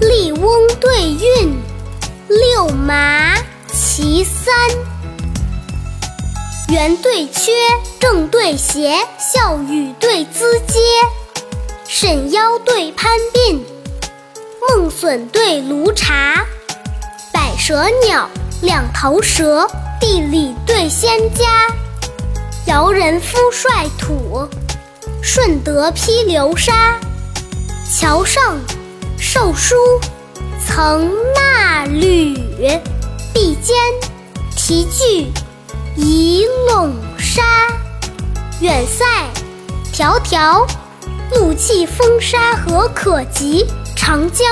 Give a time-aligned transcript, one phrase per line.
[0.00, 1.58] 笠翁对韵，
[2.28, 3.34] 六麻
[3.72, 4.52] 其三。
[6.68, 7.52] 圆对缺，
[7.98, 10.78] 正对斜，笑语对咨嗟，
[11.88, 13.60] 沈腰对攀鬓，
[14.68, 16.44] 梦笋对炉茶，
[17.32, 18.28] 百舌鸟，
[18.62, 19.66] 两头蛇，
[19.98, 21.68] 地理对仙家，
[22.66, 24.46] 尧人夫率土，
[25.22, 26.98] 顺德披流沙，
[27.90, 28.58] 桥上。
[29.18, 29.74] 受书，
[30.64, 32.34] 曾纳履，
[33.32, 33.76] 壁间
[34.54, 35.32] 题句。
[35.96, 37.42] 移陇沙，
[38.60, 39.04] 远塞
[39.94, 40.66] 迢迢，
[41.32, 43.66] 陆气风沙何可及？
[43.96, 44.46] 长江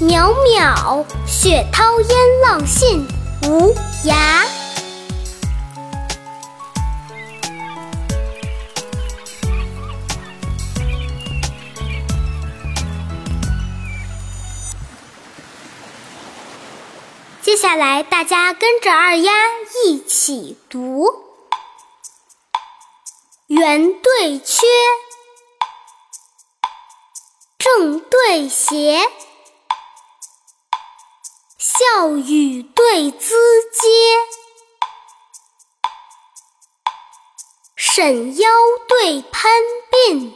[0.00, 3.04] 渺渺，雪涛烟浪信
[3.42, 4.59] 无涯。
[17.42, 19.32] 接下来，大家跟着二丫
[19.84, 21.06] 一起读：
[23.46, 24.66] 圆对缺，
[27.58, 29.00] 正对斜，
[31.58, 33.34] 笑语对资
[33.72, 33.88] 阶，
[37.74, 38.48] 沈腰
[38.86, 39.50] 对攀
[39.90, 40.34] 鬓，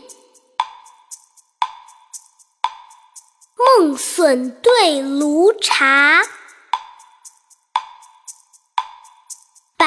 [3.79, 6.23] 梦损对炉茶。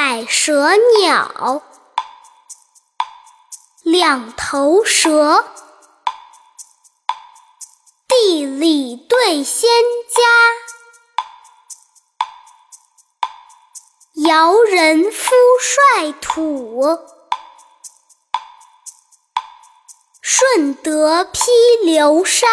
[0.09, 1.61] 百舌鸟，
[3.83, 5.44] 两头蛇，
[8.08, 9.69] 地理对仙
[10.08, 10.22] 家，
[14.30, 16.99] 尧人夫率土，
[20.21, 21.42] 舜德披
[21.83, 22.48] 流沙。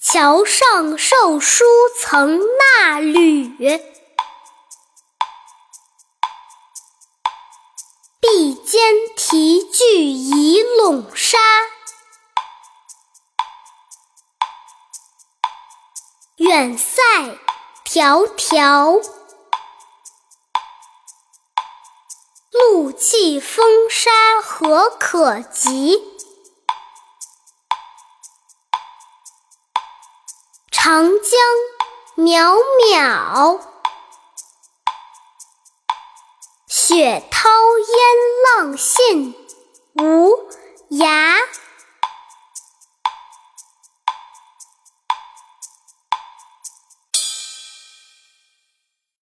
[0.00, 1.64] 桥上受书
[2.00, 3.43] 曾纳履，
[8.20, 11.38] 壁间题句以笼沙。
[16.36, 17.00] 远塞
[17.86, 19.00] 迢迢，
[22.50, 24.10] 路气风沙
[24.42, 26.02] 何可及？
[30.70, 31.40] 长江
[32.16, 32.54] 渺
[32.92, 33.60] 渺，
[36.68, 37.48] 雪涛
[37.78, 39.34] 烟浪信
[39.94, 40.30] 无
[40.90, 41.34] 涯。